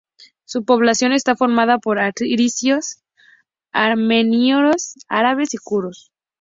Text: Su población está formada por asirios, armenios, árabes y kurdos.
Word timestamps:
Su 0.45 0.65
población 0.65 1.11
está 1.13 1.35
formada 1.35 1.77
por 1.77 1.99
asirios, 1.99 3.03
armenios, 3.71 4.95
árabes 5.07 5.53
y 5.53 5.59
kurdos. 5.59 6.11